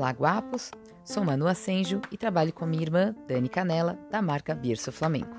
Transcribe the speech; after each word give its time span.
Olá, 0.00 0.12
guapos! 0.12 0.70
Sou 1.04 1.22
Manu 1.22 1.46
Asenjo 1.46 2.00
e 2.10 2.16
trabalho 2.16 2.54
com 2.54 2.64
minha 2.64 2.82
irmã 2.82 3.14
Dani 3.28 3.50
Canela, 3.50 3.98
da 4.10 4.22
marca 4.22 4.54
Berço 4.54 4.90
Flamenco. 4.90 5.36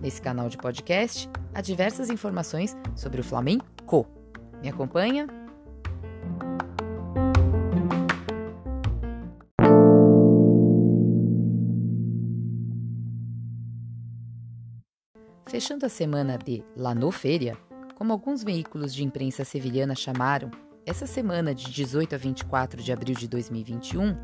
Nesse 0.00 0.22
canal 0.22 0.48
de 0.48 0.56
podcast, 0.56 1.28
há 1.52 1.60
diversas 1.60 2.08
informações 2.08 2.76
sobre 2.94 3.20
o 3.20 3.24
flamenco. 3.24 4.06
Me 4.62 4.68
acompanha? 4.68 5.26
Fechando 15.46 15.84
a 15.84 15.88
semana 15.88 16.38
de 16.38 16.62
Lanoféria, 16.76 17.58
como 17.96 18.12
alguns 18.12 18.44
veículos 18.44 18.94
de 18.94 19.02
imprensa 19.02 19.44
sevilhana 19.44 19.96
chamaram 19.96 20.48
essa 20.86 21.04
semana 21.04 21.52
de 21.52 21.68
18 21.68 22.14
a 22.14 22.18
24 22.18 22.80
de 22.80 22.92
abril 22.92 23.16
de 23.16 23.26
2021, 23.26 24.16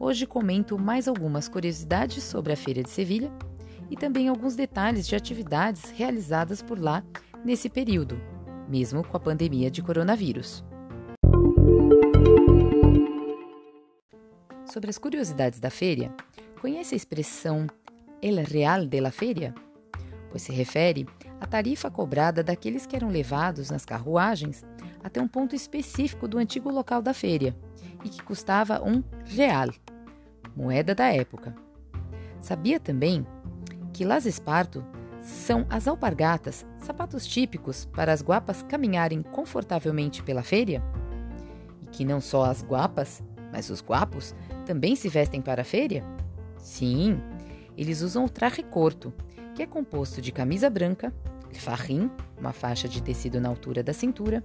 hoje 0.00 0.26
comento 0.26 0.76
mais 0.76 1.06
algumas 1.06 1.48
curiosidades 1.48 2.24
sobre 2.24 2.52
a 2.52 2.56
Feira 2.56 2.82
de 2.82 2.90
Sevilha 2.90 3.32
e 3.88 3.96
também 3.96 4.26
alguns 4.26 4.56
detalhes 4.56 5.06
de 5.06 5.14
atividades 5.14 5.90
realizadas 5.90 6.60
por 6.60 6.80
lá 6.80 7.04
nesse 7.44 7.70
período, 7.70 8.20
mesmo 8.68 9.06
com 9.06 9.16
a 9.16 9.20
pandemia 9.20 9.70
de 9.70 9.80
coronavírus. 9.80 10.64
Sobre 14.64 14.90
as 14.90 14.98
curiosidades 14.98 15.60
da 15.60 15.70
feira, 15.70 16.12
conhece 16.60 16.96
a 16.96 16.96
expressão 16.96 17.68
El 18.20 18.42
Real 18.44 18.84
de 18.84 19.00
la 19.00 19.12
Feria? 19.12 19.54
Pois 20.36 20.42
se 20.42 20.52
refere 20.52 21.08
à 21.40 21.46
tarifa 21.46 21.90
cobrada 21.90 22.44
daqueles 22.44 22.84
que 22.84 22.94
eram 22.94 23.08
levados 23.08 23.70
nas 23.70 23.86
carruagens 23.86 24.66
até 25.02 25.18
um 25.18 25.26
ponto 25.26 25.56
específico 25.56 26.28
do 26.28 26.36
antigo 26.36 26.70
local 26.70 27.00
da 27.00 27.14
feira 27.14 27.56
e 28.04 28.10
que 28.10 28.22
custava 28.22 28.84
um 28.84 29.02
real, 29.24 29.70
moeda 30.54 30.94
da 30.94 31.06
época. 31.06 31.56
Sabia 32.38 32.78
também 32.78 33.26
que 33.94 34.04
Las 34.04 34.26
Esparto 34.26 34.84
são 35.22 35.64
as 35.70 35.88
alpargatas, 35.88 36.66
sapatos 36.80 37.26
típicos 37.26 37.86
para 37.86 38.12
as 38.12 38.20
guapas 38.20 38.62
caminharem 38.62 39.22
confortavelmente 39.22 40.22
pela 40.22 40.42
feira? 40.42 40.82
E 41.80 41.86
que 41.86 42.04
não 42.04 42.20
só 42.20 42.44
as 42.44 42.62
guapas, 42.62 43.22
mas 43.50 43.70
os 43.70 43.80
guapos 43.80 44.34
também 44.66 44.96
se 44.96 45.08
vestem 45.08 45.40
para 45.40 45.62
a 45.62 45.64
feira? 45.64 46.04
Sim, 46.58 47.18
eles 47.74 48.02
usam 48.02 48.26
o 48.26 48.28
traje 48.28 48.62
corto, 48.62 49.14
que 49.56 49.62
é 49.62 49.66
composto 49.66 50.20
de 50.20 50.30
camisa 50.30 50.68
branca, 50.68 51.14
farrim, 51.54 52.10
uma 52.38 52.52
faixa 52.52 52.86
de 52.86 53.02
tecido 53.02 53.40
na 53.40 53.48
altura 53.48 53.82
da 53.82 53.94
cintura, 53.94 54.42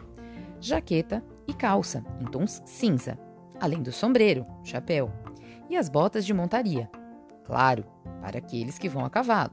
jaqueta 0.61 1.21
e 1.45 1.53
calça 1.53 2.01
em 2.21 2.23
tons 2.23 2.61
cinza, 2.65 3.19
além 3.59 3.83
do 3.83 3.91
sombreiro, 3.91 4.45
chapéu 4.63 5.11
e 5.69 5.75
as 5.75 5.89
botas 5.89 6.25
de 6.25 6.33
montaria. 6.33 6.89
Claro, 7.43 7.83
para 8.21 8.37
aqueles 8.37 8.79
que 8.79 8.87
vão 8.87 9.03
a 9.03 9.09
cavalo. 9.09 9.51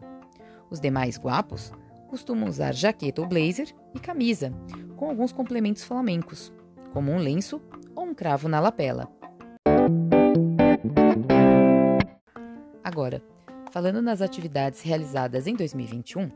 Os 0.70 0.78
demais 0.78 1.18
guapos 1.18 1.72
costumam 2.06 2.48
usar 2.48 2.72
jaqueta 2.72 3.20
ou 3.20 3.26
blazer 3.26 3.74
e 3.92 3.98
camisa, 3.98 4.52
com 4.96 5.10
alguns 5.10 5.32
complementos 5.32 5.82
flamencos, 5.82 6.52
como 6.92 7.10
um 7.10 7.18
lenço 7.18 7.60
ou 7.96 8.04
um 8.04 8.14
cravo 8.14 8.48
na 8.48 8.60
lapela. 8.60 9.08
Agora, 12.84 13.20
falando 13.70 14.00
nas 14.00 14.22
atividades 14.22 14.82
realizadas 14.82 15.46
em 15.46 15.54
2021, 15.54 16.30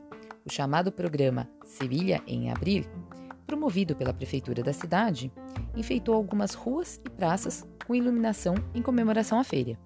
o 0.44 0.52
chamado 0.52 0.92
programa 0.92 1.48
Sevilha 1.64 2.20
em 2.26 2.50
Abril 2.50 2.84
promovido 3.52 3.94
pela 3.94 4.14
prefeitura 4.14 4.62
da 4.62 4.72
cidade, 4.72 5.30
enfeitou 5.76 6.14
algumas 6.14 6.54
ruas 6.54 6.98
e 7.04 7.10
praças 7.10 7.66
com 7.86 7.94
iluminação 7.94 8.54
em 8.74 8.80
comemoração 8.80 9.38
à 9.38 9.44
feira. 9.44 9.78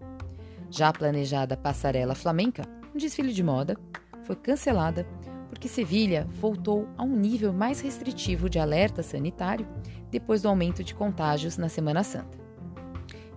Já 0.71 0.89
a 0.89 0.93
planejada 0.93 1.57
passarela 1.57 2.15
flamenca, 2.15 2.63
um 2.95 2.97
desfile 2.97 3.33
de 3.33 3.43
moda, 3.43 3.77
foi 4.23 4.37
cancelada 4.37 5.05
porque 5.49 5.67
Sevilha 5.67 6.29
voltou 6.41 6.87
a 6.97 7.03
um 7.03 7.17
nível 7.17 7.53
mais 7.53 7.81
restritivo 7.81 8.49
de 8.49 8.61
alerta 8.61 9.03
sanitário 9.03 9.67
depois 10.13 10.43
do 10.43 10.49
aumento 10.49 10.85
de 10.85 10.95
contágios 10.95 11.57
na 11.57 11.69
Semana 11.69 12.05
Santa. 12.05 12.39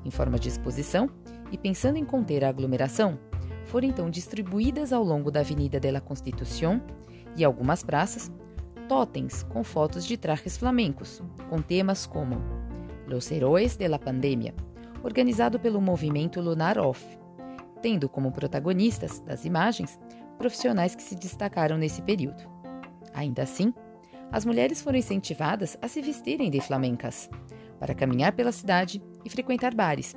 Em 0.05 0.11
forma 0.11 0.37
de 0.37 0.47
exposição 0.47 1.09
e 1.51 1.57
pensando 1.57 1.97
em 1.97 2.05
conter 2.05 2.43
a 2.43 2.49
aglomeração, 2.49 3.17
foram 3.69 3.87
então 3.87 4.09
distribuídas 4.09 4.91
ao 4.91 5.03
longo 5.03 5.29
da 5.29 5.41
Avenida 5.41 5.79
de 5.79 5.91
la 5.91 6.01
Constitución 6.01 6.81
e 7.37 7.45
algumas 7.45 7.83
praças 7.83 8.31
totens 8.87 9.43
com 9.43 9.63
fotos 9.63 10.05
de 10.05 10.17
trajes 10.17 10.57
flamencos, 10.57 11.21
com 11.49 11.61
temas 11.61 12.07
como 12.07 12.41
Los 13.07 13.31
Heróis 13.31 13.77
de 13.77 13.87
la 13.87 13.99
Pandemia, 13.99 14.55
organizado 15.03 15.59
pelo 15.59 15.79
movimento 15.79 16.41
Lunar 16.41 16.79
Off, 16.79 17.05
tendo 17.79 18.09
como 18.09 18.31
protagonistas 18.31 19.19
das 19.19 19.45
imagens 19.45 19.99
profissionais 20.39 20.95
que 20.95 21.03
se 21.03 21.15
destacaram 21.15 21.77
nesse 21.77 22.01
período. 22.01 22.41
Ainda 23.13 23.43
assim, 23.43 23.71
as 24.31 24.45
mulheres 24.45 24.81
foram 24.81 24.97
incentivadas 24.97 25.77
a 25.79 25.87
se 25.87 26.01
vestirem 26.01 26.49
de 26.49 26.59
flamencas, 26.59 27.29
para 27.79 27.93
caminhar 27.93 28.33
pela 28.33 28.51
cidade 28.51 28.99
e 29.23 29.29
frequentar 29.29 29.75
bares, 29.75 30.15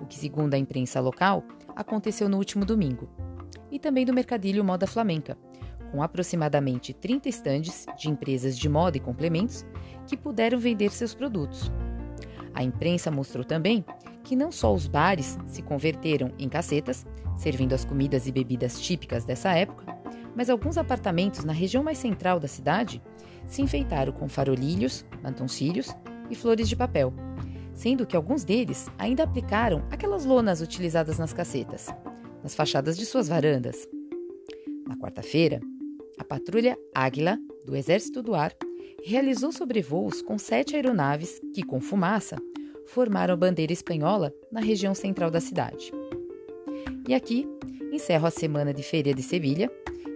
o 0.00 0.06
que, 0.06 0.16
segundo 0.16 0.54
a 0.54 0.58
imprensa 0.58 1.00
local, 1.00 1.44
aconteceu 1.78 2.28
no 2.28 2.38
último 2.38 2.64
domingo, 2.64 3.08
e 3.70 3.78
também 3.78 4.04
do 4.04 4.12
mercadilho 4.12 4.64
Moda 4.64 4.84
Flamenca, 4.84 5.38
com 5.92 6.02
aproximadamente 6.02 6.92
30 6.92 7.28
estandes 7.28 7.86
de 7.96 8.10
empresas 8.10 8.58
de 8.58 8.68
moda 8.68 8.96
e 8.96 9.00
complementos 9.00 9.64
que 10.04 10.16
puderam 10.16 10.58
vender 10.58 10.90
seus 10.90 11.14
produtos. 11.14 11.70
A 12.52 12.64
imprensa 12.64 13.12
mostrou 13.12 13.44
também 13.44 13.84
que 14.24 14.34
não 14.34 14.50
só 14.50 14.74
os 14.74 14.88
bares 14.88 15.38
se 15.46 15.62
converteram 15.62 16.32
em 16.36 16.48
casetas, 16.48 17.06
servindo 17.36 17.72
as 17.72 17.84
comidas 17.84 18.26
e 18.26 18.32
bebidas 18.32 18.80
típicas 18.80 19.24
dessa 19.24 19.52
época, 19.52 19.86
mas 20.34 20.50
alguns 20.50 20.76
apartamentos 20.76 21.44
na 21.44 21.52
região 21.52 21.84
mais 21.84 21.98
central 21.98 22.40
da 22.40 22.48
cidade 22.48 23.00
se 23.46 23.62
enfeitaram 23.62 24.12
com 24.12 24.28
farolilhos, 24.28 25.06
mantoncilhos 25.22 25.94
e 26.28 26.34
flores 26.34 26.68
de 26.68 26.74
papel, 26.74 27.14
sendo 27.78 28.04
que 28.04 28.16
alguns 28.16 28.42
deles 28.42 28.88
ainda 28.98 29.22
aplicaram 29.22 29.86
aquelas 29.88 30.24
lonas 30.24 30.60
utilizadas 30.60 31.16
nas 31.16 31.32
casetas, 31.32 31.86
nas 32.42 32.52
fachadas 32.52 32.96
de 32.98 33.06
suas 33.06 33.28
varandas. 33.28 33.88
Na 34.84 34.96
quarta-feira, 34.96 35.60
a 36.18 36.24
patrulha 36.24 36.76
Águila, 36.92 37.38
do 37.64 37.76
Exército 37.76 38.20
do 38.20 38.34
Ar, 38.34 38.52
realizou 39.04 39.52
sobrevoos 39.52 40.20
com 40.20 40.36
sete 40.36 40.74
aeronaves 40.74 41.40
que, 41.54 41.62
com 41.62 41.80
fumaça, 41.80 42.36
formaram 42.84 43.34
a 43.34 43.36
bandeira 43.36 43.72
espanhola 43.72 44.34
na 44.50 44.60
região 44.60 44.92
central 44.92 45.30
da 45.30 45.40
cidade. 45.40 45.92
E 47.08 47.14
aqui 47.14 47.46
encerro 47.92 48.26
a 48.26 48.30
semana 48.32 48.74
de 48.74 48.82
Feira 48.82 49.14
de 49.14 49.22
Sevilha, 49.22 49.70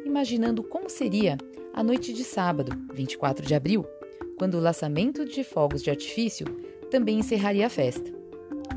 imaginando 0.04 0.64
como 0.64 0.90
seria 0.90 1.38
a 1.72 1.84
noite 1.84 2.12
de 2.12 2.24
sábado, 2.24 2.72
24 2.92 3.46
de 3.46 3.54
abril, 3.54 3.86
quando 4.36 4.56
o 4.56 4.60
lançamento 4.60 5.24
de 5.24 5.44
fogos 5.44 5.80
de 5.80 5.90
artifício 5.90 6.44
também 6.92 7.19
encerraria 7.20 7.66
a 7.66 7.70
festa. 7.70 8.12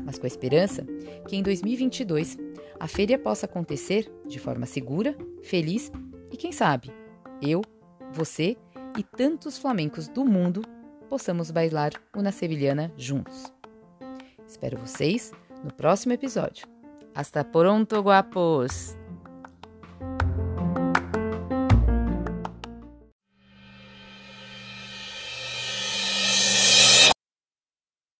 Mas 0.02 0.18
com 0.18 0.24
a 0.24 0.26
esperança 0.26 0.86
que 1.28 1.36
em 1.36 1.42
2022 1.42 2.38
a 2.80 2.88
feira 2.88 3.18
possa 3.18 3.44
acontecer 3.44 4.10
de 4.26 4.38
forma 4.38 4.64
segura, 4.64 5.14
feliz 5.42 5.92
e, 6.32 6.36
quem 6.36 6.50
sabe, 6.50 6.90
eu, 7.42 7.60
você 8.12 8.56
e 8.96 9.02
tantos 9.02 9.58
flamencos 9.58 10.08
do 10.08 10.24
mundo 10.24 10.62
possamos 11.10 11.50
bailar 11.50 11.92
uma 12.16 12.32
sevilhana 12.32 12.90
juntos. 12.96 13.52
Espero 14.46 14.78
vocês 14.78 15.32
no 15.62 15.72
próximo 15.72 16.14
episódio. 16.14 16.66
Hasta 17.14 17.44
pronto, 17.44 18.02
guapos! 18.02 19.05